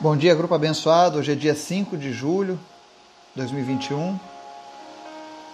Bom 0.00 0.16
dia, 0.16 0.34
grupo 0.34 0.52
abençoado. 0.52 1.18
Hoje 1.18 1.30
é 1.30 1.34
dia 1.36 1.54
5 1.54 1.96
de 1.96 2.12
julho 2.12 2.58
de 3.32 3.42
2021. 3.42 4.18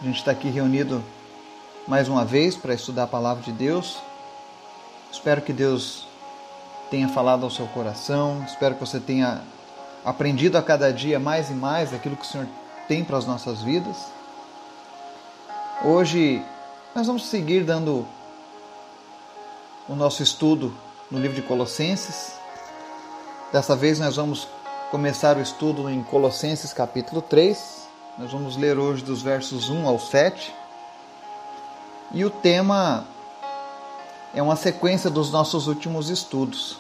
A 0.01 0.05
gente 0.05 0.17
está 0.17 0.31
aqui 0.31 0.49
reunido 0.49 1.05
mais 1.87 2.09
uma 2.09 2.25
vez 2.25 2.57
para 2.57 2.73
estudar 2.73 3.03
a 3.03 3.07
palavra 3.07 3.43
de 3.43 3.53
Deus. 3.53 3.99
Espero 5.13 5.43
que 5.43 5.53
Deus 5.53 6.07
tenha 6.91 7.07
falado 7.11 7.45
ao 7.45 7.51
seu 7.51 7.67
coração. 7.67 8.43
Espero 8.49 8.77
que 8.77 8.81
você 8.81 8.99
tenha 8.99 9.43
aprendido 10.03 10.57
a 10.57 10.63
cada 10.63 10.91
dia 10.91 11.21
mais 11.21 11.51
e 11.51 11.55
mais 11.55 11.93
aquilo 11.93 12.17
que 12.17 12.25
o 12.25 12.27
Senhor 12.27 12.47
tem 12.89 13.05
para 13.05 13.19
as 13.19 13.27
nossas 13.27 13.61
vidas. 13.61 13.97
Hoje 15.85 16.43
nós 16.95 17.07
vamos 17.07 17.27
seguir 17.27 17.63
dando 17.63 18.07
o 19.87 19.95
nosso 19.95 20.23
estudo 20.23 20.75
no 21.11 21.19
livro 21.21 21.37
de 21.37 21.43
Colossenses. 21.43 22.40
Dessa 23.53 23.75
vez 23.75 23.99
nós 23.99 24.15
vamos 24.15 24.47
começar 24.93 25.37
o 25.37 25.41
estudo 25.41 25.91
em 25.91 26.05
Colossenses 26.05 26.73
capítulo 26.73 27.21
3. 27.21 27.89
Nós 28.17 28.31
vamos 28.31 28.57
ler 28.57 28.79
hoje 28.79 29.03
dos 29.03 29.23
versos 29.23 29.69
1 29.69 29.89
ao 29.89 29.99
7. 29.99 30.55
E 32.13 32.25
o 32.25 32.31
tema 32.31 33.05
é 34.33 34.41
uma 34.41 34.55
sequência 34.55 35.11
dos 35.11 35.33
nossos 35.33 35.67
últimos 35.67 36.11
estudos. 36.11 36.79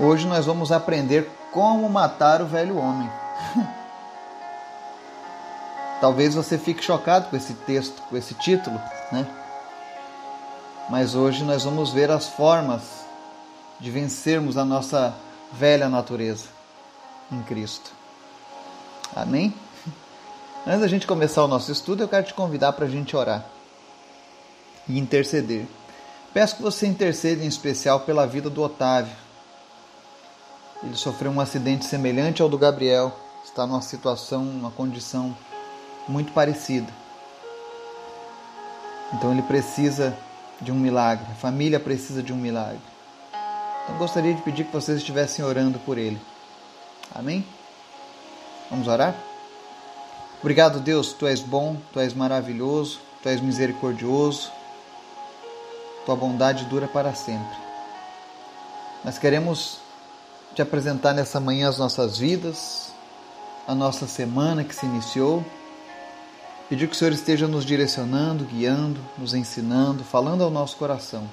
Hoje 0.00 0.26
nós 0.26 0.44
vamos 0.44 0.72
aprender 0.72 1.30
como 1.52 1.88
matar 1.88 2.42
o 2.42 2.46
velho 2.46 2.78
homem. 2.78 3.08
Talvez 6.00 6.34
você 6.34 6.58
fique 6.58 6.82
chocado 6.82 7.30
com 7.30 7.36
esse 7.36 7.54
texto, 7.54 8.02
com 8.10 8.16
esse 8.16 8.34
título, 8.34 8.76
né? 9.12 9.24
Mas 10.90 11.14
hoje 11.14 11.44
nós 11.44 11.62
vamos 11.62 11.92
ver 11.92 12.10
as 12.10 12.28
formas 12.28 13.05
de 13.80 13.90
vencermos 13.90 14.56
a 14.56 14.64
nossa 14.64 15.14
velha 15.52 15.88
natureza 15.88 16.46
em 17.30 17.42
Cristo. 17.42 17.92
Amém? 19.14 19.54
Antes 20.66 20.80
da 20.80 20.88
gente 20.88 21.06
começar 21.06 21.44
o 21.44 21.48
nosso 21.48 21.70
estudo, 21.70 22.02
eu 22.02 22.08
quero 22.08 22.26
te 22.26 22.34
convidar 22.34 22.72
para 22.72 22.86
a 22.86 22.88
gente 22.88 23.16
orar 23.16 23.44
e 24.88 24.98
interceder. 24.98 25.66
Peço 26.34 26.56
que 26.56 26.62
você 26.62 26.86
interceda 26.86 27.44
em 27.44 27.46
especial 27.46 28.00
pela 28.00 28.26
vida 28.26 28.50
do 28.50 28.62
Otávio. 28.62 29.14
Ele 30.82 30.96
sofreu 30.96 31.30
um 31.30 31.40
acidente 31.40 31.84
semelhante 31.84 32.42
ao 32.42 32.48
do 32.48 32.58
Gabriel, 32.58 33.14
está 33.44 33.66
numa 33.66 33.80
situação, 33.80 34.42
uma 34.42 34.70
condição 34.70 35.36
muito 36.08 36.32
parecida. 36.32 36.92
Então 39.14 39.32
ele 39.32 39.42
precisa 39.42 40.16
de 40.60 40.72
um 40.72 40.76
milagre, 40.76 41.24
a 41.30 41.34
família 41.36 41.78
precisa 41.78 42.22
de 42.22 42.32
um 42.32 42.36
milagre. 42.36 42.95
Então 43.86 43.98
gostaria 43.98 44.34
de 44.34 44.42
pedir 44.42 44.64
que 44.64 44.72
vocês 44.72 44.98
estivessem 44.98 45.44
orando 45.44 45.78
por 45.78 45.96
ele. 45.96 46.20
Amém? 47.14 47.46
Vamos 48.68 48.88
orar? 48.88 49.14
Obrigado, 50.40 50.80
Deus, 50.80 51.12
tu 51.12 51.24
és 51.24 51.40
bom, 51.40 51.76
tu 51.92 52.00
és 52.00 52.12
maravilhoso, 52.12 52.98
tu 53.22 53.28
és 53.28 53.40
misericordioso. 53.40 54.50
Tua 56.04 56.16
bondade 56.16 56.64
dura 56.64 56.88
para 56.88 57.14
sempre. 57.14 57.56
Nós 59.04 59.18
queremos 59.18 59.78
te 60.52 60.60
apresentar 60.60 61.14
nessa 61.14 61.38
manhã 61.38 61.68
as 61.68 61.78
nossas 61.78 62.18
vidas, 62.18 62.92
a 63.68 63.74
nossa 63.74 64.08
semana 64.08 64.64
que 64.64 64.74
se 64.74 64.84
iniciou. 64.84 65.44
Pedir 66.68 66.88
que 66.88 66.94
o 66.94 66.98
Senhor 66.98 67.12
esteja 67.12 67.46
nos 67.46 67.64
direcionando, 67.64 68.44
guiando, 68.46 69.00
nos 69.16 69.32
ensinando, 69.32 70.02
falando 70.02 70.42
ao 70.42 70.50
nosso 70.50 70.76
coração 70.76 71.28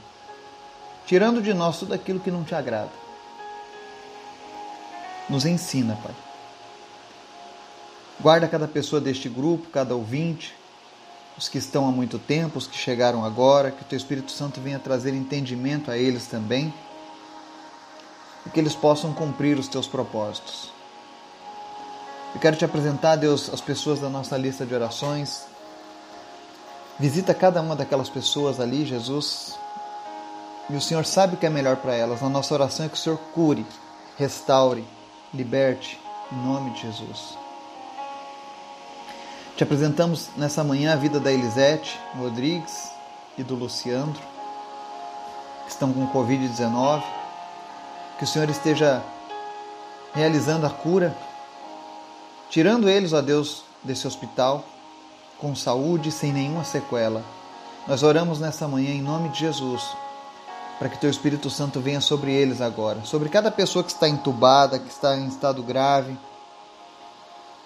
tirando 1.05 1.41
de 1.41 1.53
nós 1.53 1.77
tudo 1.79 1.93
aquilo 1.93 2.19
que 2.19 2.31
não 2.31 2.43
te 2.43 2.55
agrada. 2.55 2.91
Nos 5.29 5.45
ensina, 5.45 5.97
Pai. 6.03 6.13
Guarda 8.19 8.47
cada 8.47 8.67
pessoa 8.67 9.01
deste 9.01 9.27
grupo, 9.27 9.69
cada 9.69 9.95
ouvinte, 9.95 10.55
os 11.37 11.49
que 11.49 11.57
estão 11.57 11.87
há 11.87 11.91
muito 11.91 12.19
tempo, 12.19 12.57
os 12.57 12.67
que 12.67 12.77
chegaram 12.77 13.25
agora, 13.25 13.71
que 13.71 13.81
o 13.81 13.85
Teu 13.85 13.97
Espírito 13.97 14.31
Santo 14.31 14.61
venha 14.61 14.79
trazer 14.79 15.13
entendimento 15.13 15.89
a 15.89 15.97
eles 15.97 16.27
também 16.27 16.73
e 18.45 18.49
que 18.49 18.59
eles 18.59 18.75
possam 18.75 19.13
cumprir 19.13 19.57
os 19.57 19.67
Teus 19.67 19.87
propósitos. 19.87 20.71
Eu 22.33 22.39
quero 22.39 22.55
te 22.55 22.65
apresentar, 22.65 23.15
Deus, 23.15 23.49
as 23.53 23.61
pessoas 23.61 23.99
da 23.99 24.09
nossa 24.09 24.37
lista 24.37 24.65
de 24.65 24.73
orações. 24.73 25.45
Visita 26.99 27.33
cada 27.33 27.61
uma 27.61 27.75
daquelas 27.75 28.09
pessoas 28.09 28.59
ali, 28.59 28.85
Jesus, 28.85 29.55
e 30.69 30.75
o 30.75 30.81
Senhor 30.81 31.05
sabe 31.05 31.35
o 31.35 31.37
que 31.37 31.45
é 31.45 31.49
melhor 31.49 31.77
para 31.77 31.93
elas. 31.93 32.21
Na 32.21 32.29
nossa 32.29 32.53
oração 32.53 32.85
é 32.85 32.89
que 32.89 32.95
o 32.95 32.99
Senhor 32.99 33.19
cure, 33.33 33.65
restaure, 34.17 34.85
liberte, 35.33 35.99
em 36.31 36.37
nome 36.37 36.71
de 36.71 36.81
Jesus. 36.81 37.37
Te 39.57 39.63
apresentamos 39.63 40.29
nessa 40.37 40.63
manhã 40.63 40.93
a 40.93 40.95
vida 40.95 41.19
da 41.19 41.31
Elisete 41.31 41.99
Rodrigues 42.17 42.89
e 43.37 43.43
do 43.43 43.55
Luciandro, 43.55 44.21
que 45.65 45.71
estão 45.71 45.91
com 45.91 46.07
Covid-19. 46.07 47.03
Que 48.17 48.23
o 48.23 48.27
Senhor 48.27 48.49
esteja 48.49 49.03
realizando 50.13 50.65
a 50.65 50.69
cura, 50.69 51.15
tirando 52.49 52.89
eles, 52.89 53.11
ó 53.11 53.21
Deus, 53.21 53.63
desse 53.83 54.07
hospital, 54.07 54.63
com 55.39 55.55
saúde, 55.55 56.11
sem 56.11 56.31
nenhuma 56.31 56.63
sequela. 56.63 57.23
Nós 57.85 58.01
oramos 58.01 58.39
nessa 58.39 58.67
manhã 58.67 58.91
em 58.91 59.01
nome 59.01 59.29
de 59.29 59.39
Jesus 59.39 59.83
para 60.83 60.89
que 60.89 60.97
teu 60.97 61.09
Espírito 61.09 61.49
Santo 61.49 61.79
venha 61.79 62.01
sobre 62.01 62.33
eles 62.33 62.59
agora, 62.59 63.05
sobre 63.05 63.29
cada 63.29 63.49
pessoa 63.49 63.85
que 63.85 63.91
está 63.93 64.09
entubada, 64.09 64.77
que 64.77 64.89
está 64.89 65.15
em 65.15 65.29
estado 65.29 65.63
grave. 65.63 66.17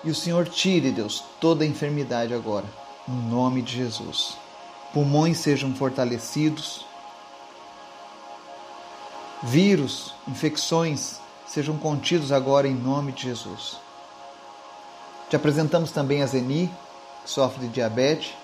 E 0.03 0.11
o 0.11 0.13
Senhor 0.13 0.47
tire, 0.47 0.91
Deus, 0.91 1.23
toda 1.41 1.63
a 1.63 1.67
enfermidade 1.67 2.31
agora, 2.31 2.66
no 3.07 3.16
nome 3.16 3.63
de 3.63 3.75
Jesus. 3.75 4.38
Pulmões 4.94 5.39
sejam 5.39 5.73
fortalecidos, 5.73 6.85
vírus, 9.41 10.13
infecções 10.28 11.19
sejam 11.47 11.75
contidos 11.75 12.31
agora 12.31 12.67
em 12.67 12.75
nome 12.75 13.13
de 13.13 13.23
Jesus. 13.23 13.78
Te 15.28 15.35
apresentamos 15.35 15.89
também 15.89 16.22
a 16.22 16.28
Zeni, 16.28 16.72
que 17.23 17.31
sofre 17.31 17.66
de 17.66 17.73
diabetes. 17.73 18.35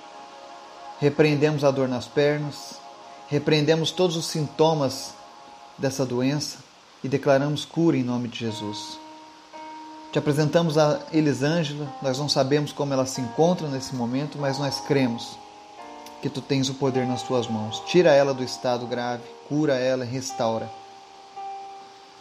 Repreendemos 0.99 1.63
a 1.63 1.69
dor 1.69 1.87
nas 1.87 2.07
pernas, 2.07 2.81
Repreendemos 3.33 3.89
todos 3.89 4.15
os 4.15 4.27
sintomas 4.27 5.15
dessa 5.75 6.05
doença 6.05 6.59
e 7.03 7.09
declaramos 7.09 7.65
cura 7.65 7.97
em 7.97 8.03
nome 8.03 8.27
de 8.27 8.37
Jesus. 8.37 8.99
Te 10.11 10.19
apresentamos 10.19 10.77
a 10.77 10.99
Elisângela, 11.11 11.91
nós 11.99 12.19
não 12.19 12.29
sabemos 12.29 12.71
como 12.71 12.93
ela 12.93 13.07
se 13.07 13.21
encontra 13.21 13.67
nesse 13.67 13.95
momento, 13.95 14.37
mas 14.37 14.59
nós 14.59 14.81
cremos 14.81 15.35
que 16.21 16.29
tu 16.29 16.41
tens 16.41 16.69
o 16.69 16.75
poder 16.75 17.07
nas 17.07 17.23
tuas 17.23 17.47
mãos. 17.47 17.81
Tira 17.87 18.11
ela 18.11 18.35
do 18.35 18.43
estado 18.43 18.85
grave, 18.85 19.23
cura 19.49 19.79
ela 19.79 20.05
e 20.05 20.07
restaura. 20.07 20.69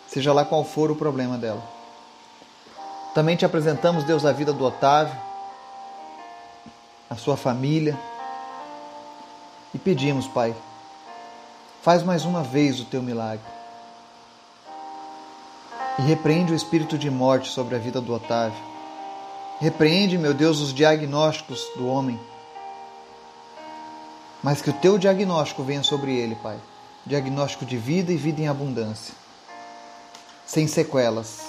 Seja 0.09 0.33
lá 0.33 0.47
qual 0.47 0.65
for 0.65 0.91
o 0.91 0.97
problema 0.97 1.37
dela. 1.37 1.63
Também 3.15 3.37
te 3.37 3.45
apresentamos, 3.45 4.05
Deus, 4.05 4.25
a 4.25 4.33
vida 4.33 4.55
do 4.55 4.65
Otávio, 4.65 5.15
a 7.11 7.17
sua 7.17 7.37
família, 7.37 8.01
e 9.75 9.79
pedimos, 9.79 10.27
Pai, 10.27 10.57
Faz 11.83 12.05
mais 12.05 12.25
uma 12.25 12.45
vez 12.45 12.79
o 12.79 12.85
teu 12.85 13.03
milagre. 13.03 13.45
E 15.99 16.03
repreende 16.03 16.53
o 16.53 16.55
espírito 16.55 16.97
de 16.97 17.11
morte 17.11 17.49
sobre 17.49 17.75
a 17.75 17.79
vida 17.79 18.01
do 18.01 18.15
Otávio. 18.15 18.57
Repreende, 19.59 20.17
meu 20.17 20.33
Deus, 20.33 20.61
os 20.61 20.73
diagnósticos 20.73 21.61
do 21.77 21.89
homem. 21.89 22.21
Mas 24.41 24.63
que 24.63 24.71
o 24.71 24.73
teu 24.73 24.97
diagnóstico 24.97 25.65
venha 25.65 25.83
sobre 25.83 26.15
ele, 26.15 26.37
Pai. 26.37 26.57
Diagnóstico 27.05 27.67
de 27.67 27.77
vida 27.77 28.13
e 28.13 28.17
vida 28.17 28.41
em 28.41 28.47
abundância. 28.47 29.13
Sem 30.47 30.69
sequelas. 30.69 31.41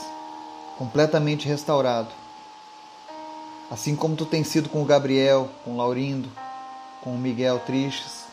Completamente 0.79 1.47
restaurado. 1.47 2.09
Assim 3.69 3.95
como 3.95 4.15
tu 4.15 4.25
tens 4.25 4.47
sido 4.47 4.67
com 4.67 4.81
o 4.81 4.85
Gabriel, 4.85 5.47
com 5.63 5.73
o 5.73 5.77
Laurindo, 5.77 6.29
com 7.03 7.11
o 7.11 7.19
Miguel 7.19 7.59
Tristes, 7.59 8.23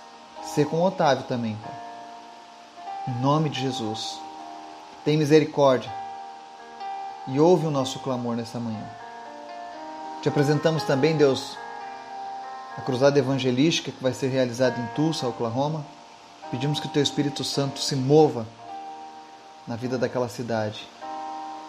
ser 0.54 0.64
com 0.64 0.78
o 0.78 0.84
Otávio 0.86 1.24
também, 1.24 1.58
Pai. 1.62 1.79
Em 3.10 3.20
nome 3.20 3.50
de 3.50 3.60
Jesus, 3.60 4.20
tem 5.04 5.16
misericórdia 5.16 5.92
e 7.26 7.40
ouve 7.40 7.66
o 7.66 7.70
nosso 7.70 7.98
clamor 7.98 8.36
nessa 8.36 8.60
manhã. 8.60 8.84
Te 10.22 10.28
apresentamos 10.28 10.84
também, 10.84 11.16
Deus, 11.16 11.58
a 12.78 12.80
cruzada 12.82 13.18
evangelística 13.18 13.90
que 13.90 14.00
vai 14.00 14.14
ser 14.14 14.28
realizada 14.28 14.80
em 14.80 14.86
Tulsa, 14.94 15.26
Oklahoma. 15.26 15.84
Pedimos 16.52 16.78
que 16.78 16.86
o 16.86 16.90
Teu 16.90 17.02
Espírito 17.02 17.42
Santo 17.42 17.80
se 17.80 17.96
mova 17.96 18.46
na 19.66 19.74
vida 19.74 19.98
daquela 19.98 20.28
cidade 20.28 20.88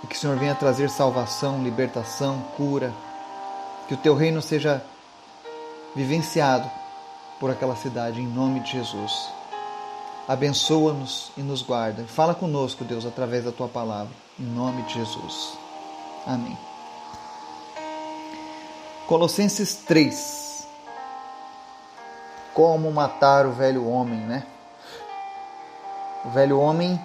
e 0.03 0.07
que 0.07 0.15
o 0.15 0.19
Senhor 0.19 0.37
venha 0.37 0.53
trazer 0.53 0.91
salvação, 0.91 1.63
libertação, 1.63 2.39
cura, 2.55 2.93
que 3.87 3.95
o 3.95 3.97
Teu 3.97 4.13
reino 4.13 4.43
seja 4.43 4.85
vivenciado 5.95 6.69
por 7.39 7.49
aquela 7.49 7.75
cidade, 7.75 8.21
em 8.21 8.27
nome 8.27 8.59
de 8.59 8.73
Jesus. 8.73 9.40
Abençoa-nos 10.27 11.31
e 11.35 11.41
nos 11.41 11.61
guarda. 11.61 12.05
Fala 12.05 12.33
conosco, 12.35 12.83
Deus, 12.83 13.05
através 13.05 13.43
da 13.43 13.51
tua 13.51 13.67
palavra. 13.67 14.13
Em 14.39 14.43
nome 14.43 14.83
de 14.83 14.93
Jesus. 14.93 15.57
Amém. 16.25 16.57
Colossenses 19.07 19.75
3. 19.75 20.67
Como 22.53 22.91
matar 22.91 23.45
o 23.45 23.51
velho 23.51 23.87
homem, 23.87 24.19
né? 24.19 24.45
O 26.23 26.29
velho 26.29 26.59
homem, 26.59 26.99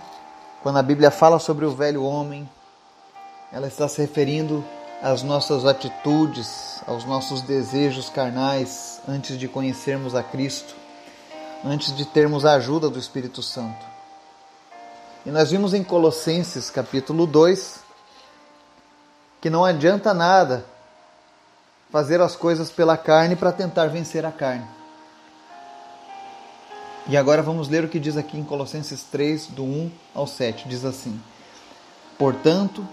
quando 0.63 0.79
a 0.79 0.83
Bíblia 0.83 1.11
fala 1.11 1.39
sobre 1.39 1.65
o 1.65 1.75
velho 1.75 2.05
homem, 2.05 2.49
ela 3.51 3.67
está 3.67 3.89
se 3.89 4.01
referindo 4.01 4.65
às 5.03 5.23
nossas 5.23 5.65
atitudes, 5.65 6.83
aos 6.87 7.05
nossos 7.05 7.43
desejos 7.43 8.11
carnais 8.11 9.01
antes 9.09 9.39
de 9.39 9.49
conhecermos 9.49 10.15
a 10.15 10.23
Cristo, 10.23 10.75
antes 11.65 11.95
de 11.95 12.05
termos 12.05 12.45
a 12.45 12.55
ajuda 12.55 12.89
do 12.89 12.99
Espírito 12.99 13.43
Santo. 13.43 13.85
E 15.25 15.31
nós 15.31 15.51
vimos 15.51 15.75
em 15.75 15.83
Colossenses 15.83 16.71
capítulo 16.71 17.27
2 17.27 17.81
que 19.41 19.51
não 19.51 19.65
adianta 19.65 20.15
nada 20.15 20.65
fazer 21.91 22.21
as 22.21 22.35
coisas 22.37 22.71
pela 22.71 22.97
carne 22.97 23.37
para 23.37 23.53
tentar 23.53 23.87
vencer 23.87 24.25
a 24.25 24.33
carne. 24.33 24.67
E 27.09 27.17
agora 27.17 27.43
vamos 27.43 27.69
ler 27.69 27.85
o 27.85 27.89
que 27.89 28.01
diz 28.01 28.17
aqui 28.17 28.37
em 28.37 28.43
Colossenses 28.43 29.05
3, 29.05 29.47
do 29.49 29.63
1 29.63 29.93
ao 30.13 30.27
7. 30.27 30.69
Diz 30.69 30.85
assim: 30.85 31.21
Portanto, 32.19 32.87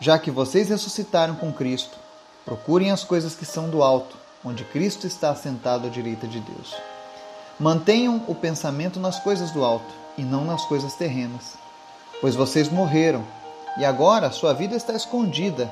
já 0.00 0.18
que 0.18 0.30
vocês 0.30 0.70
ressuscitaram 0.70 1.34
com 1.34 1.52
Cristo, 1.52 1.98
procurem 2.44 2.90
as 2.90 3.04
coisas 3.04 3.34
que 3.34 3.44
são 3.44 3.68
do 3.68 3.82
alto, 3.82 4.16
onde 4.42 4.64
Cristo 4.64 5.06
está 5.06 5.30
assentado 5.30 5.86
à 5.86 5.90
direita 5.90 6.26
de 6.26 6.40
Deus. 6.40 6.74
Mantenham 7.60 8.22
o 8.28 8.36
pensamento 8.36 9.00
nas 9.00 9.18
coisas 9.18 9.50
do 9.50 9.64
alto 9.64 9.92
e 10.16 10.22
não 10.22 10.44
nas 10.44 10.64
coisas 10.66 10.94
terrenas, 10.94 11.54
pois 12.20 12.36
vocês 12.36 12.68
morreram 12.68 13.24
e 13.76 13.84
agora 13.84 14.30
sua 14.30 14.52
vida 14.52 14.76
está 14.76 14.94
escondida 14.94 15.68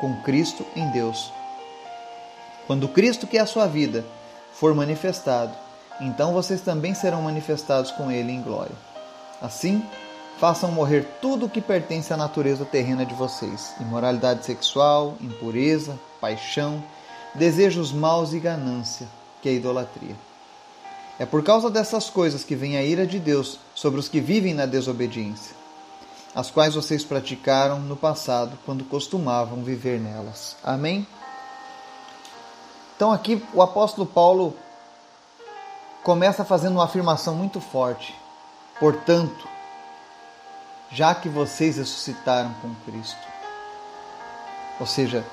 com 0.00 0.22
Cristo 0.22 0.64
em 0.74 0.90
Deus. 0.92 1.30
Quando 2.66 2.88
Cristo, 2.88 3.26
que 3.26 3.36
é 3.36 3.40
a 3.42 3.46
sua 3.46 3.66
vida, 3.66 4.02
for 4.54 4.74
manifestado, 4.74 5.52
então 6.00 6.32
vocês 6.32 6.62
também 6.62 6.94
serão 6.94 7.20
manifestados 7.20 7.90
com 7.90 8.10
Ele 8.10 8.32
em 8.32 8.40
glória. 8.40 8.74
Assim, 9.42 9.84
façam 10.38 10.72
morrer 10.72 11.06
tudo 11.20 11.44
o 11.44 11.50
que 11.50 11.60
pertence 11.60 12.14
à 12.14 12.16
natureza 12.16 12.64
terrena 12.64 13.04
de 13.04 13.12
vocês: 13.12 13.74
imoralidade 13.78 14.46
sexual, 14.46 15.16
impureza, 15.20 15.98
paixão, 16.18 16.82
desejos 17.34 17.92
maus 17.92 18.32
e 18.32 18.40
ganância, 18.40 19.06
que 19.42 19.50
é 19.50 19.52
idolatria. 19.52 20.16
É 21.18 21.24
por 21.24 21.42
causa 21.44 21.70
dessas 21.70 22.10
coisas 22.10 22.42
que 22.42 22.56
vem 22.56 22.76
a 22.76 22.82
ira 22.82 23.06
de 23.06 23.18
Deus 23.18 23.58
sobre 23.74 24.00
os 24.00 24.08
que 24.08 24.20
vivem 24.20 24.52
na 24.52 24.66
desobediência, 24.66 25.54
as 26.34 26.50
quais 26.50 26.74
vocês 26.74 27.04
praticaram 27.04 27.78
no 27.78 27.96
passado 27.96 28.58
quando 28.66 28.84
costumavam 28.84 29.62
viver 29.62 30.00
nelas. 30.00 30.56
Amém? 30.62 31.06
Então 32.96 33.12
aqui 33.12 33.42
o 33.52 33.62
apóstolo 33.62 34.06
Paulo 34.06 34.56
começa 36.02 36.44
fazendo 36.44 36.74
uma 36.74 36.84
afirmação 36.84 37.34
muito 37.34 37.60
forte. 37.60 38.14
Portanto, 38.80 39.48
já 40.90 41.14
que 41.14 41.28
vocês 41.28 41.76
ressuscitaram 41.76 42.54
com 42.60 42.74
Cristo. 42.84 43.16
Ou 44.78 44.86
seja, 44.86 45.24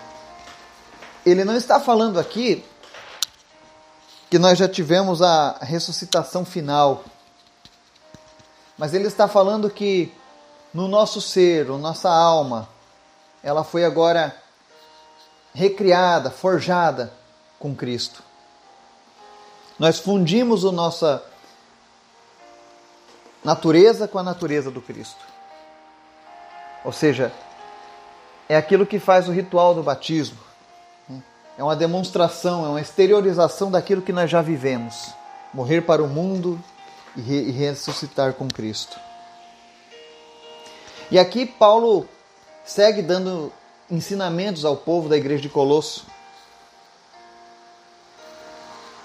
ele 1.25 1.43
não 1.43 1.55
está 1.55 1.79
falando 1.79 2.19
aqui 2.19 2.63
que 4.31 4.39
nós 4.39 4.57
já 4.57 4.65
tivemos 4.65 5.21
a 5.21 5.57
ressuscitação 5.59 6.45
final, 6.45 7.03
mas 8.77 8.93
ele 8.93 9.07
está 9.07 9.27
falando 9.27 9.69
que 9.69 10.09
no 10.73 10.87
nosso 10.87 11.19
ser, 11.19 11.69
a 11.69 11.77
nossa 11.77 12.09
alma, 12.09 12.69
ela 13.43 13.65
foi 13.65 13.83
agora 13.83 14.33
recriada, 15.53 16.31
forjada 16.31 17.11
com 17.59 17.75
Cristo. 17.75 18.23
Nós 19.77 19.99
fundimos 19.99 20.63
a 20.63 20.71
nossa 20.71 21.21
natureza 23.43 24.07
com 24.07 24.17
a 24.17 24.23
natureza 24.23 24.71
do 24.71 24.81
Cristo. 24.81 25.25
Ou 26.85 26.93
seja, 26.93 27.33
é 28.47 28.55
aquilo 28.55 28.85
que 28.85 28.97
faz 28.97 29.27
o 29.27 29.33
ritual 29.33 29.75
do 29.75 29.83
batismo. 29.83 30.39
É 31.57 31.63
uma 31.63 31.75
demonstração, 31.75 32.65
é 32.65 32.69
uma 32.69 32.81
exteriorização 32.81 33.69
daquilo 33.69 34.01
que 34.01 34.13
nós 34.13 34.29
já 34.29 34.41
vivemos. 34.41 35.13
Morrer 35.53 35.81
para 35.81 36.01
o 36.01 36.07
mundo 36.07 36.59
e, 37.15 37.21
re 37.21 37.49
e 37.49 37.51
ressuscitar 37.51 38.33
com 38.33 38.47
Cristo. 38.47 38.97
E 41.11 41.19
aqui 41.19 41.45
Paulo 41.45 42.07
segue 42.63 43.01
dando 43.01 43.51
ensinamentos 43.89 44.63
ao 44.63 44.77
povo 44.77 45.09
da 45.09 45.17
igreja 45.17 45.41
de 45.41 45.49
Colosso 45.49 46.05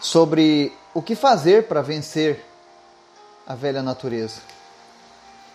sobre 0.01 0.73
o 0.95 1.03
que 1.03 1.17
fazer 1.17 1.67
para 1.67 1.83
vencer 1.83 2.45
a 3.45 3.57
velha 3.57 3.83
natureza. 3.83 4.41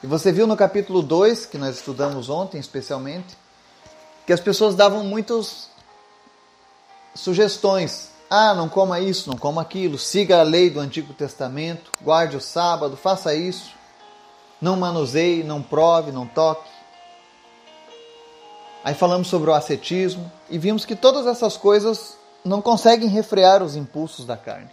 E 0.03 0.07
você 0.07 0.31
viu 0.31 0.45
no 0.45 0.57
capítulo 0.57 1.01
2, 1.01 1.45
que 1.45 1.57
nós 1.57 1.77
estudamos 1.77 2.29
ontem 2.29 2.59
especialmente, 2.59 3.37
que 4.25 4.33
as 4.33 4.39
pessoas 4.39 4.75
davam 4.75 5.05
muitas 5.05 5.69
sugestões. 7.13 8.11
Ah, 8.29 8.53
não 8.53 8.69
coma 8.69 8.99
isso, 8.99 9.29
não 9.29 9.37
coma 9.37 9.61
aquilo, 9.61 9.97
siga 9.97 10.39
a 10.39 10.43
lei 10.43 10.69
do 10.69 10.79
Antigo 10.79 11.13
Testamento, 11.13 11.91
guarde 12.01 12.37
o 12.37 12.41
sábado, 12.41 12.95
faça 12.95 13.35
isso, 13.35 13.71
não 14.61 14.77
manuseie, 14.77 15.43
não 15.43 15.61
prove, 15.61 16.11
não 16.11 16.25
toque. 16.25 16.69
Aí 18.83 18.93
falamos 18.93 19.27
sobre 19.27 19.49
o 19.49 19.53
ascetismo 19.53 20.31
e 20.49 20.57
vimos 20.57 20.85
que 20.85 20.95
todas 20.95 21.27
essas 21.27 21.57
coisas 21.57 22.17
não 22.43 22.61
conseguem 22.61 23.09
refrear 23.09 23.61
os 23.61 23.75
impulsos 23.75 24.25
da 24.25 24.37
carne. 24.37 24.69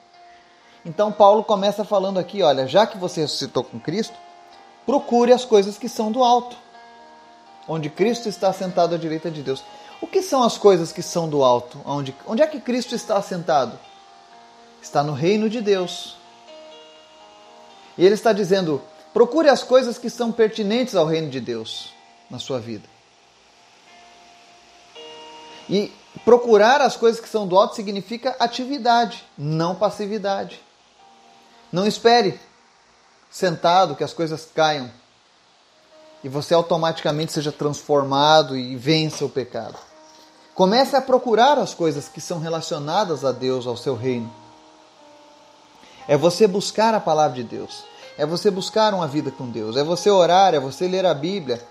Então 0.85 1.13
Paulo 1.13 1.45
começa 1.45 1.85
falando 1.85 2.19
aqui, 2.19 2.43
olha, 2.43 2.67
já 2.67 2.87
que 2.87 2.97
você 2.97 3.23
ressuscitou 3.23 3.65
com 3.65 3.79
Cristo, 3.79 4.15
procure 4.87 5.33
as 5.33 5.45
coisas 5.45 5.77
que 5.77 5.89
são 5.89 6.11
do 6.11 6.23
alto, 6.23 6.57
onde 7.67 7.91
Cristo 7.91 8.29
está 8.29 8.53
sentado 8.53 8.95
à 8.95 8.99
direita 8.99 9.31
de 9.31 9.43
Deus. 9.43 9.63
O 10.01 10.07
que 10.07 10.23
são 10.23 10.43
as 10.43 10.57
coisas 10.57 10.93
que 10.93 11.03
são 11.03 11.29
do 11.29 11.43
alto? 11.43 11.81
Onde, 11.85 12.15
onde 12.27 12.43
é 12.43 12.47
que 12.47 12.61
Cristo 12.61 12.95
está 12.95 13.17
assentado? 13.17 13.79
Está 14.81 15.03
no 15.03 15.13
reino 15.13 15.51
de 15.51 15.61
Deus. 15.61 16.17
E 17.97 18.05
ele 18.05 18.15
está 18.15 18.33
dizendo: 18.33 18.81
procure 19.13 19.49
as 19.49 19.63
coisas 19.63 19.99
que 19.99 20.09
são 20.09 20.31
pertinentes 20.31 20.95
ao 20.95 21.07
reino 21.07 21.29
de 21.29 21.41
Deus 21.41 21.93
na 22.31 22.39
sua 22.39 22.61
vida. 22.61 22.89
E 25.69 25.93
procurar 26.25 26.81
as 26.81 26.97
coisas 26.97 27.21
que 27.21 27.29
são 27.29 27.47
do 27.47 27.59
alto 27.59 27.75
significa 27.75 28.37
atividade, 28.39 29.25
não 29.37 29.75
passividade. 29.75 30.61
Não 31.71 31.87
espere 31.87 32.41
sentado 33.31 33.95
que 33.95 34.05
as 34.05 34.13
coisas 34.13 34.49
caiam 34.55 34.91
e 36.25 36.29
você 36.29 36.55
automaticamente 36.55 37.33
seja 37.33 37.53
transformado 37.53 38.57
e 38.57 38.75
vença 38.77 39.25
o 39.25 39.29
pecado. 39.29 39.88
Comece 40.59 40.97
a 40.97 41.01
procurar 41.01 41.57
as 41.57 41.73
coisas 41.73 42.09
que 42.09 42.21
são 42.21 42.41
relacionadas 42.41 43.25
a 43.25 43.31
Deus, 43.31 43.65
ao 43.65 43.77
seu 43.77 43.95
reino. 43.95 44.29
É 46.09 46.17
você 46.17 46.49
buscar 46.49 46.93
a 46.95 46.99
palavra 46.99 47.37
de 47.37 47.45
Deus. 47.45 47.85
É 48.17 48.27
você 48.27 48.51
buscar 48.51 48.93
uma 48.93 49.07
vida 49.07 49.31
com 49.31 49.49
Deus. 49.49 49.77
É 49.77 49.85
você 49.85 50.11
orar, 50.11 50.57
é 50.57 50.59
você 50.59 50.89
ler 50.89 51.07
a 51.07 51.15
Bíblia. 51.15 51.65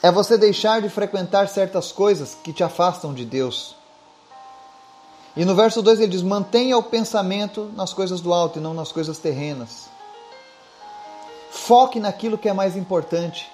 É 0.00 0.12
você 0.12 0.38
deixar 0.38 0.80
de 0.80 0.88
frequentar 0.88 1.48
certas 1.48 1.90
coisas 1.90 2.36
que 2.40 2.52
te 2.52 2.62
afastam 2.62 3.12
de 3.12 3.24
Deus. 3.24 3.74
E 5.36 5.44
no 5.44 5.56
verso 5.56 5.82
2 5.82 5.98
ele 5.98 6.12
diz: 6.12 6.22
mantenha 6.22 6.78
o 6.78 6.84
pensamento 6.84 7.68
nas 7.74 7.92
coisas 7.92 8.20
do 8.20 8.32
alto 8.32 8.60
e 8.60 8.62
não 8.62 8.72
nas 8.72 8.92
coisas 8.92 9.18
terrenas. 9.18 9.88
Foque 11.50 11.98
naquilo 11.98 12.38
que 12.38 12.48
é 12.48 12.52
mais 12.52 12.76
importante. 12.76 13.50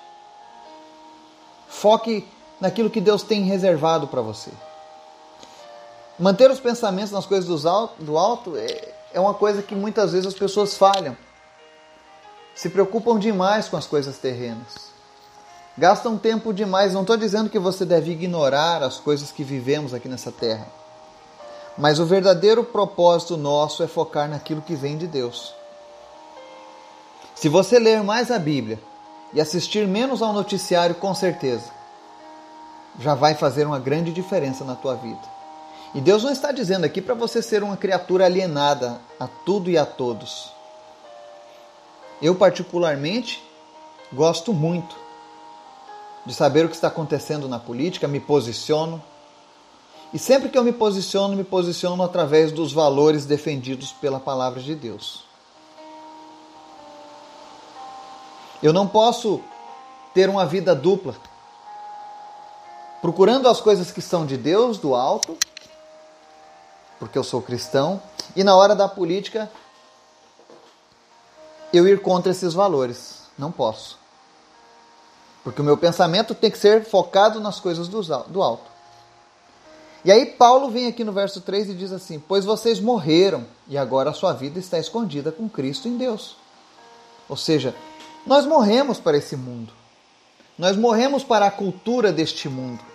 Foque 1.67 2.29
naquilo 2.63 2.89
que 2.89 3.01
Deus 3.01 3.25
tem 3.25 3.43
reservado 3.43 4.07
para 4.07 4.23
você. 4.23 4.53
Manter 6.17 6.49
os 6.49 6.61
pensamentos 6.61 7.11
nas 7.11 7.27
coisas 7.27 7.65
do 7.99 8.17
alto 8.17 8.57
é, 8.57 8.95
é 9.13 9.19
uma 9.19 9.35
coisa 9.35 9.61
que 9.61 9.75
muitas 9.75 10.13
vezes 10.13 10.29
as 10.29 10.35
pessoas 10.35 10.77
falham. 10.77 11.17
Se 12.55 12.71
preocupam 12.71 13.19
demais 13.19 13.69
com 13.69 13.77
as 13.77 13.89
coisas 13.89 14.17
terrenas. 14.17 14.93
Gastam 15.77 16.17
tempo 16.17 16.55
demais. 16.55 16.95
Não 16.95 17.01
estou 17.01 17.17
dizendo 17.17 17.51
que 17.51 17.59
você 17.59 17.85
deve 17.85 18.13
ignorar 18.13 18.81
as 18.81 19.01
coisas 19.01 19.33
que 19.33 19.43
vivemos 19.43 19.93
aqui 19.93 20.09
nessa 20.09 20.31
terra. 20.31 20.69
Mas 21.77 21.99
o 21.99 22.07
verdadeiro 22.07 22.63
propósito 22.63 23.37
nosso 23.37 23.83
é 23.83 23.89
focar 23.89 24.29
naquilo 24.29 24.63
que 24.63 24.77
vem 24.77 24.97
de 24.97 25.09
Deus. 25.09 25.53
Se 27.35 27.49
você 27.49 27.81
ler 27.81 28.05
mais 28.05 28.31
a 28.31 28.39
Bíblia 28.39 28.79
e 29.33 29.41
assistir 29.41 29.89
menos 29.89 30.23
ao 30.23 30.33
noticiário, 30.33 30.95
com 30.95 31.13
certeza, 31.13 31.82
já 32.99 33.15
vai 33.15 33.35
fazer 33.35 33.67
uma 33.67 33.79
grande 33.79 34.13
diferença 34.13 34.65
na 34.65 34.75
tua 34.75 34.95
vida. 34.95 35.21
E 35.95 36.01
Deus 36.01 36.23
não 36.23 36.33
está 36.33 36.53
dizendo 36.53 36.85
aqui 36.85 37.03
para 37.03 37.15
você 37.15 37.43
ser 37.43 37.63
uma 37.63 37.77
criatura 37.77 38.25
alienada 38.25 39.01
a 39.21 39.27
tudo 39.27 39.71
e 39.71 39.77
a 39.77 39.85
todos. 39.85 40.51
Eu, 42.21 42.35
particularmente, 42.35 43.43
gosto 44.13 44.53
muito 44.55 44.97
de 46.25 46.33
saber 46.33 46.65
o 46.65 46.69
que 46.69 46.75
está 46.75 46.89
acontecendo 46.89 47.49
na 47.49 47.59
política, 47.59 48.07
me 48.07 48.21
posiciono. 48.21 49.03
E 50.15 50.19
sempre 50.19 50.49
que 50.49 50.57
eu 50.57 50.65
me 50.65 50.73
posiciono, 50.73 51.37
me 51.37 51.45
posiciono 51.45 52.03
através 52.03 52.53
dos 52.53 52.73
valores 52.73 53.27
defendidos 53.27 53.93
pela 53.93 54.21
palavra 54.21 54.61
de 54.61 54.75
Deus. 54.75 55.25
Eu 58.63 58.73
não 58.73 58.87
posso 58.87 59.41
ter 60.15 60.29
uma 60.29 60.47
vida 60.47 60.75
dupla, 60.75 61.17
procurando 63.03 63.49
as 63.49 63.61
coisas 63.61 63.91
que 63.91 64.01
são 64.01 64.25
de 64.25 64.37
Deus, 64.37 64.79
do 64.79 64.95
alto, 64.95 65.37
porque 67.01 67.19
eu 67.19 67.25
sou 67.25 67.43
cristão, 67.43 68.01
e 68.37 68.45
na 68.45 68.55
hora 68.55 68.77
da 68.77 68.89
política 68.89 69.51
eu 71.73 71.89
ir 71.89 72.01
contra 72.01 72.31
esses 72.31 72.55
valores. 72.55 73.23
Não 73.37 73.51
posso. 73.51 73.99
Porque 75.43 75.61
o 75.61 75.65
meu 75.65 75.77
pensamento 75.77 76.33
tem 76.33 76.49
que 76.49 76.59
ser 76.59 76.85
focado 76.85 77.41
nas 77.41 77.59
coisas 77.59 77.89
do 77.89 78.43
alto. 78.43 78.71
E 80.05 80.13
aí 80.13 80.27
Paulo 80.27 80.71
vem 80.71 80.87
aqui 80.87 81.03
no 81.03 81.13
verso 81.13 81.41
3 81.41 81.71
e 81.71 81.75
diz 81.75 81.91
assim: 81.91 82.21
Pois 82.21 82.45
vocês 82.45 82.79
morreram 82.79 83.45
e 83.67 83.77
agora 83.77 84.11
a 84.11 84.15
sua 84.15 84.33
vida 84.33 84.61
está 84.61 84.79
escondida 84.79 85.33
com 85.33 85.49
Cristo 85.49 85.89
em 85.89 85.97
Deus. 85.97 86.37
Ou 87.29 87.37
seja, 87.37 87.75
nós 88.25 88.47
morremos 88.47 89.01
para 89.01 89.17
esse 89.17 89.37
mundo. 89.37 89.73
Nós 90.57 90.77
morremos 90.77 91.25
para 91.25 91.47
a 91.47 91.51
cultura 91.51 92.13
deste 92.13 92.49
mundo. 92.49 92.92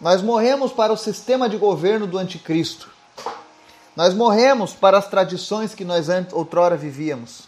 Nós 0.00 0.22
morremos 0.22 0.72
para 0.72 0.92
o 0.92 0.96
sistema 0.96 1.48
de 1.48 1.58
governo 1.58 2.06
do 2.06 2.16
anticristo. 2.16 2.90
Nós 3.94 4.14
morremos 4.14 4.72
para 4.72 4.96
as 4.96 5.08
tradições 5.08 5.74
que 5.74 5.84
nós 5.84 6.06
outrora 6.32 6.76
vivíamos. 6.76 7.42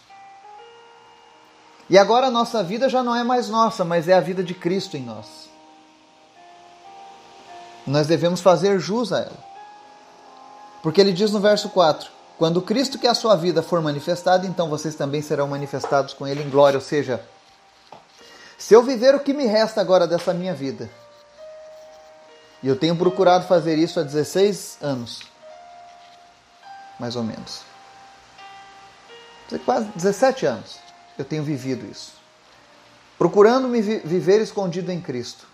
E 1.89 1.97
agora 1.97 2.27
a 2.27 2.31
nossa 2.31 2.63
vida 2.63 2.87
já 2.87 3.01
não 3.01 3.15
é 3.15 3.23
mais 3.23 3.49
nossa, 3.49 3.83
mas 3.83 4.07
é 4.07 4.13
a 4.13 4.19
vida 4.19 4.43
de 4.43 4.53
Cristo 4.53 4.95
em 4.95 5.03
nós. 5.03 5.49
Nós 7.87 8.07
devemos 8.07 8.39
fazer 8.39 8.79
jus 8.79 9.11
a 9.11 9.19
ela. 9.19 9.53
Porque 10.81 11.01
ele 11.01 11.11
diz 11.11 11.31
no 11.31 11.39
verso 11.39 11.69
4: 11.69 12.09
Quando 12.37 12.61
Cristo, 12.61 12.99
que 12.99 13.07
é 13.07 13.09
a 13.09 13.15
sua 13.15 13.35
vida, 13.35 13.63
for 13.63 13.81
manifestado, 13.81 14.45
então 14.45 14.69
vocês 14.69 14.95
também 14.95 15.21
serão 15.21 15.47
manifestados 15.47 16.13
com 16.13 16.27
ele 16.27 16.43
em 16.43 16.49
glória. 16.49 16.77
Ou 16.77 16.83
seja, 16.83 17.23
se 18.57 18.73
eu 18.73 18.83
viver 18.83 19.15
o 19.15 19.19
que 19.19 19.33
me 19.33 19.45
resta 19.45 19.81
agora 19.81 20.07
dessa 20.07 20.33
minha 20.33 20.53
vida, 20.53 20.89
e 22.63 22.67
eu 22.67 22.77
tenho 22.77 22.95
procurado 22.95 23.45
fazer 23.45 23.77
isso 23.77 23.99
há 23.99 24.03
16 24.03 24.77
anos, 24.81 25.21
mais 26.97 27.15
ou 27.17 27.23
menos, 27.23 27.61
quase 29.65 29.89
17 29.89 30.45
anos 30.45 30.79
eu 31.17 31.25
tenho 31.25 31.43
vivido 31.43 31.85
isso. 31.85 32.13
Procurando 33.17 33.67
me 33.67 33.81
vi 33.81 33.99
viver 33.99 34.41
escondido 34.41 34.91
em 34.91 34.99
Cristo. 34.99 35.45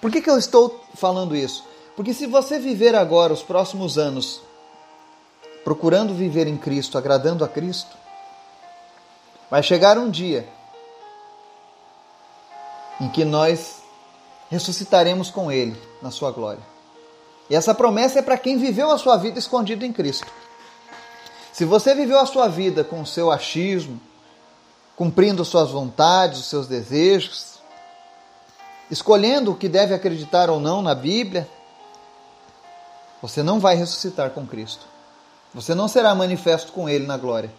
Por 0.00 0.10
que, 0.10 0.20
que 0.20 0.28
eu 0.28 0.36
estou 0.36 0.84
falando 0.94 1.34
isso? 1.34 1.64
Porque 1.96 2.12
se 2.12 2.26
você 2.26 2.58
viver 2.58 2.94
agora, 2.94 3.32
os 3.32 3.42
próximos 3.42 3.96
anos, 3.96 4.42
procurando 5.64 6.14
viver 6.14 6.46
em 6.46 6.56
Cristo, 6.56 6.98
agradando 6.98 7.44
a 7.44 7.48
Cristo, 7.48 7.96
vai 9.50 9.62
chegar 9.62 9.96
um 9.96 10.10
dia 10.10 10.48
em 13.00 13.08
que 13.08 13.24
nós 13.24 13.81
ressuscitaremos 14.52 15.30
com 15.30 15.50
Ele 15.50 15.74
na 16.02 16.10
Sua 16.10 16.30
glória. 16.30 16.60
E 17.48 17.56
essa 17.56 17.74
promessa 17.74 18.18
é 18.18 18.22
para 18.22 18.36
quem 18.36 18.58
viveu 18.58 18.90
a 18.90 18.98
sua 18.98 19.16
vida 19.16 19.38
escondido 19.38 19.84
em 19.84 19.92
Cristo. 19.92 20.26
Se 21.52 21.64
você 21.64 21.94
viveu 21.94 22.20
a 22.20 22.26
sua 22.26 22.48
vida 22.48 22.84
com 22.84 23.00
o 23.00 23.06
seu 23.06 23.30
achismo, 23.30 23.98
cumprindo 24.94 25.42
suas 25.42 25.70
vontades, 25.70 26.38
os 26.38 26.46
seus 26.46 26.66
desejos, 26.66 27.60
escolhendo 28.90 29.52
o 29.52 29.56
que 29.56 29.70
deve 29.70 29.94
acreditar 29.94 30.50
ou 30.50 30.60
não 30.60 30.82
na 30.82 30.94
Bíblia, 30.94 31.48
você 33.22 33.42
não 33.42 33.58
vai 33.58 33.74
ressuscitar 33.74 34.30
com 34.30 34.46
Cristo. 34.46 34.86
Você 35.54 35.74
não 35.74 35.88
será 35.88 36.14
manifesto 36.14 36.72
com 36.72 36.88
Ele 36.88 37.06
na 37.06 37.16
glória. 37.16 37.50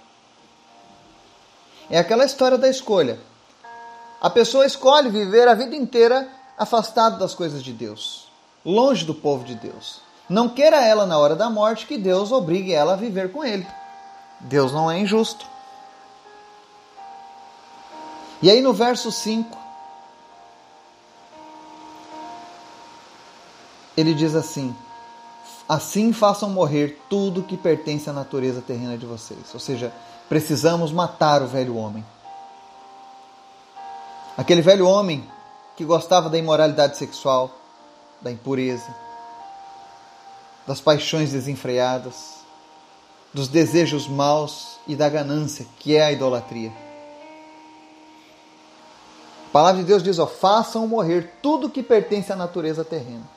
É 1.89 1.97
aquela 1.97 2.23
história 2.23 2.57
da 2.57 2.69
escolha. 2.69 3.19
A 4.21 4.29
pessoa 4.29 4.65
escolhe 4.65 5.09
viver 5.09 5.47
a 5.47 5.55
vida 5.55 5.75
inteira 5.75 6.29
afastado 6.63 7.17
das 7.19 7.33
coisas 7.33 7.63
de 7.63 7.71
Deus, 7.71 8.27
longe 8.65 9.05
do 9.05 9.13
povo 9.13 9.43
de 9.43 9.55
Deus. 9.55 10.01
Não 10.29 10.49
queira 10.49 10.83
ela, 10.83 11.05
na 11.05 11.17
hora 11.17 11.35
da 11.35 11.49
morte, 11.49 11.85
que 11.85 11.97
Deus 11.97 12.31
obrigue 12.31 12.73
ela 12.73 12.93
a 12.93 12.97
viver 12.97 13.31
com 13.31 13.43
Ele. 13.43 13.67
Deus 14.39 14.71
não 14.71 14.89
é 14.89 14.99
injusto. 14.99 15.45
E 18.41 18.49
aí 18.49 18.61
no 18.61 18.73
verso 18.73 19.11
5, 19.11 19.57
ele 23.95 24.13
diz 24.13 24.35
assim: 24.35 24.75
Assim 25.67 26.11
façam 26.11 26.49
morrer 26.49 26.99
tudo 27.09 27.43
que 27.43 27.55
pertence 27.55 28.09
à 28.09 28.13
natureza 28.13 28.61
terrena 28.61 28.97
de 28.97 29.05
vocês. 29.05 29.53
Ou 29.53 29.59
seja, 29.59 29.93
precisamos 30.27 30.91
matar 30.91 31.41
o 31.41 31.47
velho 31.47 31.77
homem. 31.77 32.05
Aquele 34.37 34.61
velho 34.61 34.87
homem 34.87 35.23
que 35.75 35.83
gostava 35.83 36.29
da 36.29 36.37
imoralidade 36.37 36.97
sexual, 36.97 37.51
da 38.21 38.31
impureza, 38.31 38.93
das 40.65 40.79
paixões 40.79 41.31
desenfreadas, 41.31 42.43
dos 43.33 43.47
desejos 43.47 44.07
maus 44.07 44.79
e 44.87 44.95
da 44.95 45.09
ganância, 45.09 45.65
que 45.79 45.95
é 45.95 46.03
a 46.03 46.11
idolatria. 46.11 46.71
A 49.47 49.51
palavra 49.51 49.81
de 49.81 49.87
Deus 49.87 50.03
diz: 50.03 50.19
ó, 50.19 50.27
façam 50.27 50.87
morrer 50.87 51.33
tudo 51.41 51.69
que 51.69 51.83
pertence 51.83 52.31
à 52.31 52.35
natureza 52.35 52.83
terrena. 52.85 53.27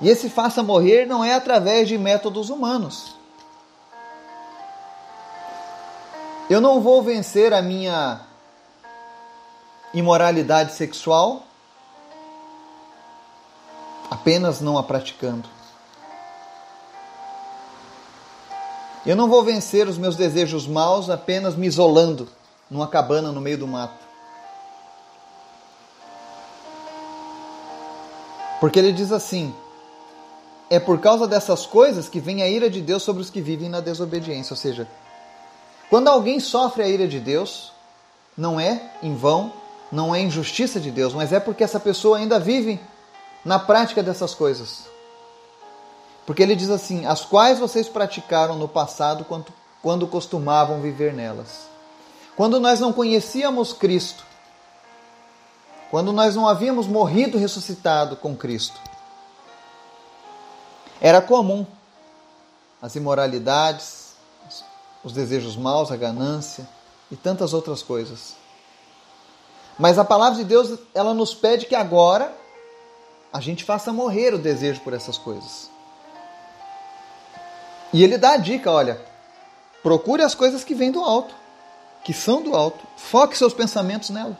E 0.00 0.08
esse 0.08 0.28
faça 0.28 0.62
morrer 0.62 1.06
não 1.06 1.24
é 1.24 1.34
através 1.34 1.88
de 1.88 1.96
métodos 1.96 2.50
humanos. 2.50 3.14
Eu 6.50 6.60
não 6.60 6.80
vou 6.80 7.02
vencer 7.02 7.54
a 7.54 7.62
minha 7.62 8.20
imoralidade 9.94 10.72
sexual 10.74 11.44
apenas 14.10 14.60
não 14.60 14.76
a 14.76 14.82
praticando. 14.82 15.48
Eu 19.04 19.16
não 19.16 19.28
vou 19.28 19.42
vencer 19.42 19.88
os 19.88 19.98
meus 19.98 20.16
desejos 20.16 20.66
maus 20.66 21.10
apenas 21.10 21.56
me 21.56 21.66
isolando 21.66 22.28
numa 22.70 22.86
cabana 22.86 23.32
no 23.32 23.40
meio 23.40 23.58
do 23.58 23.66
mato. 23.66 24.02
Porque 28.60 28.78
ele 28.78 28.92
diz 28.92 29.10
assim: 29.10 29.52
é 30.70 30.78
por 30.78 31.00
causa 31.00 31.26
dessas 31.26 31.66
coisas 31.66 32.08
que 32.08 32.20
vem 32.20 32.42
a 32.42 32.48
ira 32.48 32.70
de 32.70 32.80
Deus 32.80 33.02
sobre 33.02 33.20
os 33.20 33.28
que 33.28 33.40
vivem 33.40 33.68
na 33.68 33.80
desobediência. 33.80 34.54
Ou 34.54 34.56
seja, 34.56 34.86
quando 35.90 36.08
alguém 36.08 36.38
sofre 36.38 36.82
a 36.82 36.88
ira 36.88 37.08
de 37.08 37.18
Deus, 37.18 37.72
não 38.36 38.60
é 38.60 38.90
em 39.02 39.16
vão, 39.16 39.52
não 39.92 40.14
é 40.14 40.22
injustiça 40.22 40.80
de 40.80 40.90
Deus, 40.90 41.12
mas 41.12 41.34
é 41.34 41.38
porque 41.38 41.62
essa 41.62 41.78
pessoa 41.78 42.16
ainda 42.16 42.40
vive 42.40 42.80
na 43.44 43.58
prática 43.58 44.02
dessas 44.02 44.34
coisas. 44.34 44.86
Porque 46.24 46.42
ele 46.42 46.56
diz 46.56 46.70
assim: 46.70 47.04
as 47.04 47.20
quais 47.26 47.58
vocês 47.58 47.90
praticaram 47.90 48.56
no 48.56 48.66
passado 48.66 49.24
quando, 49.26 49.52
quando 49.82 50.06
costumavam 50.06 50.80
viver 50.80 51.12
nelas. 51.12 51.70
Quando 52.34 52.58
nós 52.58 52.80
não 52.80 52.90
conhecíamos 52.90 53.74
Cristo, 53.74 54.24
quando 55.90 56.10
nós 56.10 56.34
não 56.34 56.48
havíamos 56.48 56.86
morrido 56.86 57.36
ressuscitado 57.36 58.16
com 58.16 58.34
Cristo, 58.34 58.80
era 60.98 61.20
comum 61.20 61.66
as 62.80 62.96
imoralidades, 62.96 64.14
os 65.04 65.12
desejos 65.12 65.54
maus, 65.54 65.92
a 65.92 65.96
ganância 65.96 66.66
e 67.10 67.16
tantas 67.16 67.52
outras 67.52 67.82
coisas. 67.82 68.41
Mas 69.78 69.98
a 69.98 70.04
palavra 70.04 70.38
de 70.38 70.44
Deus, 70.44 70.78
ela 70.94 71.14
nos 71.14 71.34
pede 71.34 71.66
que 71.66 71.74
agora 71.74 72.32
a 73.32 73.40
gente 73.40 73.64
faça 73.64 73.92
morrer 73.92 74.34
o 74.34 74.38
desejo 74.38 74.80
por 74.80 74.92
essas 74.92 75.16
coisas. 75.16 75.70
E 77.92 78.02
ele 78.02 78.18
dá 78.18 78.32
a 78.32 78.36
dica, 78.36 78.70
olha, 78.70 79.00
procure 79.82 80.22
as 80.22 80.34
coisas 80.34 80.64
que 80.64 80.74
vêm 80.74 80.90
do 80.90 81.02
alto, 81.02 81.34
que 82.04 82.12
são 82.12 82.42
do 82.42 82.54
alto. 82.54 82.86
Foque 82.96 83.36
seus 83.36 83.52
pensamentos 83.52 84.10
nela. 84.10 84.36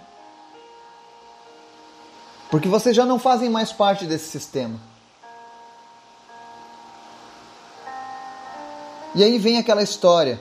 Porque 2.51 2.69
vocês 2.69 2.95
já 2.95 3.07
não 3.07 3.19
fazem 3.19 3.49
mais 3.49 3.73
parte 3.73 4.05
desse 4.05 4.29
sistema. 4.29 4.79
E 9.15 9.23
aí 9.23 9.39
vem 9.39 9.59
aquela 9.59 9.83
história. 9.83 10.41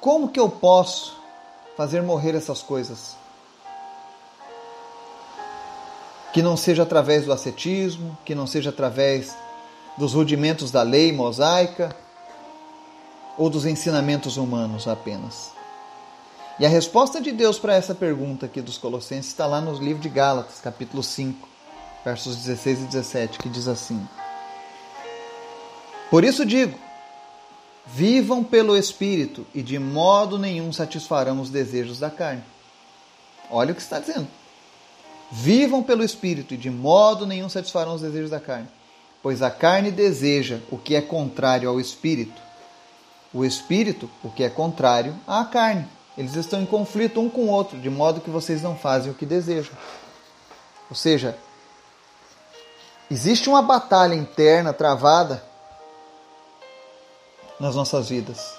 Como 0.00 0.28
que 0.28 0.40
eu 0.40 0.48
posso 0.48 1.16
fazer 1.76 2.02
morrer 2.02 2.34
essas 2.34 2.62
coisas? 2.62 3.16
Que 6.32 6.42
não 6.42 6.56
seja 6.56 6.84
através 6.84 7.24
do 7.24 7.32
ascetismo, 7.32 8.16
que 8.24 8.34
não 8.34 8.46
seja 8.46 8.70
através 8.70 9.34
dos 9.98 10.14
rudimentos 10.14 10.70
da 10.70 10.82
lei 10.82 11.12
mosaica 11.12 11.94
ou 13.36 13.50
dos 13.50 13.66
ensinamentos 13.66 14.36
humanos 14.36 14.86
apenas? 14.86 15.50
E 16.60 16.66
a 16.66 16.68
resposta 16.68 17.22
de 17.22 17.32
Deus 17.32 17.58
para 17.58 17.74
essa 17.74 17.94
pergunta 17.94 18.44
aqui 18.44 18.60
dos 18.60 18.76
Colossenses 18.76 19.30
está 19.30 19.46
lá 19.46 19.62
no 19.62 19.72
livro 19.82 20.02
de 20.02 20.10
Gálatas, 20.10 20.60
capítulo 20.60 21.02
5, 21.02 21.48
versos 22.04 22.36
16 22.36 22.82
e 22.82 22.84
17, 22.84 23.38
que 23.38 23.48
diz 23.48 23.66
assim: 23.66 24.06
Por 26.10 26.22
isso 26.22 26.44
digo, 26.44 26.78
vivam 27.86 28.44
pelo 28.44 28.76
Espírito 28.76 29.46
e 29.54 29.62
de 29.62 29.78
modo 29.78 30.38
nenhum 30.38 30.70
satisfarão 30.70 31.40
os 31.40 31.48
desejos 31.48 31.98
da 31.98 32.10
carne. 32.10 32.44
Olha 33.50 33.72
o 33.72 33.74
que 33.74 33.80
está 33.80 33.98
dizendo. 33.98 34.28
Vivam 35.30 35.82
pelo 35.82 36.02
Espírito 36.02 36.54
e 36.54 36.56
de 36.56 36.70
modo 36.70 37.26
nenhum 37.26 37.48
satisfarão 37.48 37.94
os 37.94 38.00
desejos 38.00 38.30
da 38.30 38.40
carne. 38.40 38.68
Pois 39.22 39.42
a 39.42 39.50
carne 39.50 39.90
deseja 39.90 40.58
o 40.70 40.78
que 40.78 40.96
é 40.96 41.00
contrário 41.00 41.68
ao 41.68 41.78
Espírito, 41.78 42.40
o 43.32 43.44
Espírito 43.44 44.10
o 44.24 44.30
que 44.30 44.42
é 44.42 44.48
contrário 44.48 45.14
à 45.26 45.44
carne. 45.44 45.86
Eles 46.18 46.34
estão 46.34 46.60
em 46.60 46.66
conflito 46.66 47.20
um 47.20 47.30
com 47.30 47.42
o 47.42 47.48
outro, 47.48 47.78
de 47.78 47.88
modo 47.88 48.20
que 48.20 48.30
vocês 48.30 48.60
não 48.60 48.76
fazem 48.76 49.12
o 49.12 49.14
que 49.14 49.24
desejam. 49.24 49.72
Ou 50.88 50.96
seja, 50.96 51.38
existe 53.08 53.48
uma 53.48 53.62
batalha 53.62 54.14
interna 54.14 54.72
travada 54.72 55.42
nas 57.60 57.76
nossas 57.76 58.08
vidas. 58.08 58.52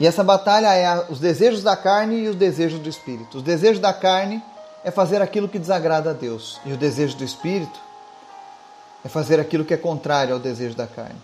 E 0.00 0.06
essa 0.06 0.24
batalha 0.24 0.74
é 0.74 1.06
os 1.08 1.20
desejos 1.20 1.62
da 1.62 1.76
carne 1.76 2.24
e 2.24 2.28
os 2.28 2.36
desejos 2.36 2.80
do 2.80 2.88
espírito. 2.88 3.38
Os 3.38 3.42
desejos 3.42 3.80
da 3.80 3.92
carne 3.92 4.42
é 4.86 4.90
fazer 4.92 5.20
aquilo 5.20 5.48
que 5.48 5.58
desagrada 5.58 6.10
a 6.10 6.12
Deus, 6.12 6.60
e 6.64 6.72
o 6.72 6.76
desejo 6.76 7.16
do 7.16 7.24
espírito 7.24 7.76
é 9.04 9.08
fazer 9.08 9.40
aquilo 9.40 9.64
que 9.64 9.74
é 9.74 9.76
contrário 9.76 10.32
ao 10.32 10.38
desejo 10.38 10.76
da 10.76 10.86
carne. 10.86 11.20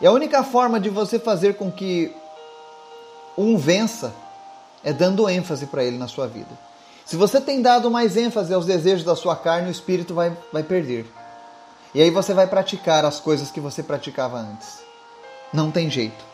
E 0.00 0.06
a 0.06 0.12
única 0.12 0.42
forma 0.42 0.80
de 0.80 0.88
você 0.88 1.18
fazer 1.18 1.56
com 1.56 1.70
que 1.70 2.10
um 3.36 3.58
vença 3.58 4.14
é 4.82 4.94
dando 4.94 5.28
ênfase 5.28 5.66
para 5.66 5.84
ele 5.84 5.98
na 5.98 6.08
sua 6.08 6.26
vida. 6.26 6.48
Se 7.04 7.16
você 7.16 7.38
tem 7.38 7.60
dado 7.60 7.90
mais 7.90 8.16
ênfase 8.16 8.54
aos 8.54 8.64
desejos 8.64 9.04
da 9.04 9.14
sua 9.14 9.36
carne, 9.36 9.68
o 9.68 9.70
espírito 9.70 10.14
vai, 10.14 10.34
vai 10.50 10.62
perder. 10.62 11.04
E 11.94 12.00
aí 12.00 12.10
você 12.10 12.32
vai 12.32 12.46
praticar 12.46 13.04
as 13.04 13.20
coisas 13.20 13.50
que 13.50 13.60
você 13.60 13.82
praticava 13.82 14.38
antes. 14.38 14.78
Não 15.52 15.70
tem 15.70 15.90
jeito. 15.90 16.24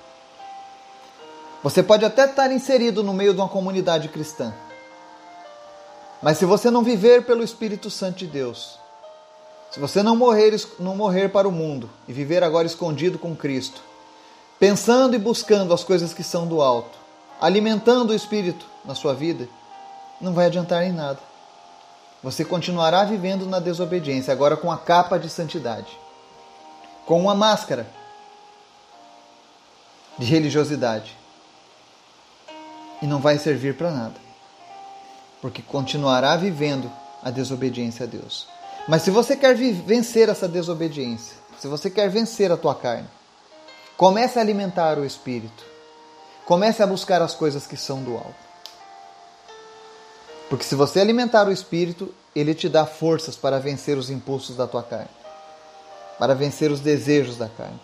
Você 1.60 1.82
pode 1.82 2.04
até 2.04 2.26
estar 2.26 2.52
inserido 2.52 3.02
no 3.02 3.12
meio 3.12 3.34
de 3.34 3.40
uma 3.40 3.48
comunidade 3.48 4.08
cristã. 4.08 4.54
Mas 6.24 6.38
se 6.38 6.46
você 6.46 6.70
não 6.70 6.82
viver 6.82 7.26
pelo 7.26 7.44
Espírito 7.44 7.90
Santo 7.90 8.20
de 8.20 8.26
Deus, 8.26 8.78
se 9.70 9.78
você 9.78 10.02
não 10.02 10.16
morrer, 10.16 10.58
não 10.80 10.96
morrer 10.96 11.28
para 11.28 11.46
o 11.46 11.52
mundo 11.52 11.90
e 12.08 12.14
viver 12.14 12.42
agora 12.42 12.66
escondido 12.66 13.18
com 13.18 13.36
Cristo, 13.36 13.82
pensando 14.58 15.14
e 15.14 15.18
buscando 15.18 15.74
as 15.74 15.84
coisas 15.84 16.14
que 16.14 16.22
são 16.22 16.46
do 16.46 16.62
alto, 16.62 16.96
alimentando 17.38 18.08
o 18.08 18.14
Espírito 18.14 18.64
na 18.86 18.94
sua 18.94 19.12
vida, 19.12 19.46
não 20.18 20.32
vai 20.32 20.46
adiantar 20.46 20.82
em 20.84 20.92
nada. 20.92 21.20
Você 22.22 22.42
continuará 22.42 23.04
vivendo 23.04 23.44
na 23.44 23.60
desobediência, 23.60 24.32
agora 24.32 24.56
com 24.56 24.72
a 24.72 24.78
capa 24.78 25.18
de 25.18 25.28
santidade, 25.28 25.94
com 27.04 27.20
uma 27.20 27.34
máscara 27.34 27.86
de 30.18 30.24
religiosidade. 30.24 31.18
E 33.02 33.06
não 33.06 33.20
vai 33.20 33.36
servir 33.36 33.76
para 33.76 33.90
nada, 33.90 34.23
porque 35.44 35.60
continuará 35.60 36.34
vivendo 36.38 36.90
a 37.22 37.30
desobediência 37.30 38.04
a 38.04 38.08
Deus. 38.08 38.48
Mas 38.88 39.02
se 39.02 39.10
você 39.10 39.36
quer 39.36 39.54
vencer 39.54 40.30
essa 40.30 40.48
desobediência, 40.48 41.36
se 41.58 41.68
você 41.68 41.90
quer 41.90 42.08
vencer 42.08 42.50
a 42.50 42.56
tua 42.56 42.74
carne, 42.74 43.06
comece 43.94 44.38
a 44.38 44.40
alimentar 44.40 44.98
o 44.98 45.04
espírito. 45.04 45.62
Comece 46.46 46.82
a 46.82 46.86
buscar 46.86 47.20
as 47.20 47.34
coisas 47.34 47.66
que 47.66 47.76
são 47.76 48.02
do 48.02 48.14
alto. 48.14 48.34
Porque 50.48 50.64
se 50.64 50.74
você 50.74 50.98
alimentar 50.98 51.46
o 51.46 51.52
espírito, 51.52 52.14
ele 52.34 52.54
te 52.54 52.66
dá 52.66 52.86
forças 52.86 53.36
para 53.36 53.60
vencer 53.60 53.98
os 53.98 54.08
impulsos 54.08 54.56
da 54.56 54.66
tua 54.66 54.82
carne, 54.82 55.10
para 56.18 56.34
vencer 56.34 56.70
os 56.70 56.80
desejos 56.80 57.36
da 57.36 57.50
carne. 57.50 57.80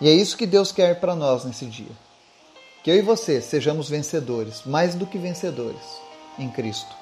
E 0.00 0.08
é 0.08 0.12
isso 0.12 0.36
que 0.36 0.46
Deus 0.46 0.70
quer 0.70 1.00
para 1.00 1.16
nós 1.16 1.44
nesse 1.44 1.66
dia. 1.66 2.06
Que 2.86 2.92
eu 2.92 2.98
e 2.98 3.02
você 3.02 3.40
sejamos 3.40 3.88
vencedores, 3.88 4.62
mais 4.64 4.94
do 4.94 5.08
que 5.08 5.18
vencedores, 5.18 5.82
em 6.38 6.48
Cristo. 6.48 6.94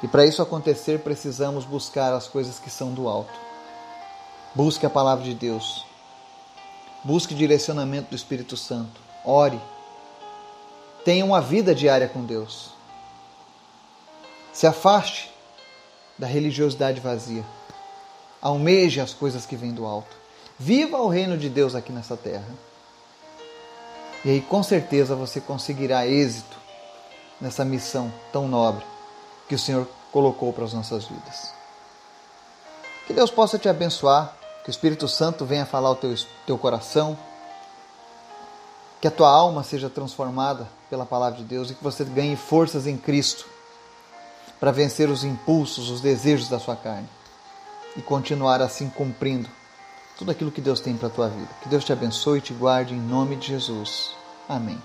E 0.00 0.06
para 0.06 0.24
isso 0.24 0.40
acontecer, 0.40 1.00
precisamos 1.00 1.64
buscar 1.64 2.12
as 2.12 2.28
coisas 2.28 2.60
que 2.60 2.70
são 2.70 2.94
do 2.94 3.08
alto. 3.08 3.32
Busque 4.54 4.86
a 4.86 4.88
palavra 4.88 5.24
de 5.24 5.34
Deus. 5.34 5.84
Busque 7.02 7.34
direcionamento 7.34 8.10
do 8.10 8.14
Espírito 8.14 8.56
Santo. 8.56 9.00
Ore. 9.24 9.60
Tenha 11.04 11.24
uma 11.24 11.40
vida 11.40 11.74
diária 11.74 12.06
com 12.08 12.24
Deus. 12.24 12.70
Se 14.52 14.64
afaste 14.64 15.28
da 16.16 16.28
religiosidade 16.28 17.00
vazia. 17.00 17.44
Almeje 18.40 19.00
as 19.00 19.12
coisas 19.12 19.44
que 19.44 19.56
vêm 19.56 19.74
do 19.74 19.86
alto. 19.86 20.16
Viva 20.56 20.98
o 20.98 21.08
reino 21.08 21.36
de 21.36 21.48
Deus 21.48 21.74
aqui 21.74 21.90
nessa 21.90 22.16
terra. 22.16 22.46
E 24.26 24.30
aí, 24.30 24.40
com 24.40 24.60
certeza, 24.60 25.14
você 25.14 25.40
conseguirá 25.40 26.04
êxito 26.04 26.56
nessa 27.40 27.64
missão 27.64 28.12
tão 28.32 28.48
nobre 28.48 28.84
que 29.48 29.54
o 29.54 29.58
Senhor 29.58 29.86
colocou 30.10 30.52
para 30.52 30.64
as 30.64 30.72
nossas 30.72 31.04
vidas. 31.04 31.54
Que 33.06 33.12
Deus 33.12 33.30
possa 33.30 33.56
te 33.56 33.68
abençoar, 33.68 34.34
que 34.64 34.68
o 34.68 34.72
Espírito 34.72 35.06
Santo 35.06 35.44
venha 35.44 35.64
falar 35.64 35.90
ao 35.90 35.94
teu, 35.94 36.12
teu 36.44 36.58
coração, 36.58 37.16
que 39.00 39.06
a 39.06 39.12
tua 39.12 39.30
alma 39.30 39.62
seja 39.62 39.88
transformada 39.88 40.66
pela 40.90 41.06
palavra 41.06 41.38
de 41.38 41.44
Deus 41.44 41.70
e 41.70 41.74
que 41.74 41.84
você 41.84 42.02
ganhe 42.02 42.34
forças 42.34 42.88
em 42.88 42.96
Cristo 42.96 43.46
para 44.58 44.72
vencer 44.72 45.08
os 45.08 45.22
impulsos, 45.22 45.88
os 45.88 46.00
desejos 46.00 46.48
da 46.48 46.58
sua 46.58 46.74
carne 46.74 47.08
e 47.96 48.02
continuar 48.02 48.60
assim 48.60 48.90
cumprindo 48.90 49.48
tudo 50.18 50.30
aquilo 50.30 50.50
que 50.50 50.60
Deus 50.60 50.80
tem 50.80 50.96
para 50.96 51.08
a 51.08 51.10
tua 51.10 51.28
vida. 51.28 51.48
Que 51.62 51.68
Deus 51.68 51.84
te 51.84 51.92
abençoe 51.92 52.38
e 52.38 52.42
te 52.42 52.52
guarde 52.54 52.94
em 52.94 53.00
nome 53.00 53.36
de 53.36 53.48
Jesus. 53.48 54.14
Amém. 54.48 54.78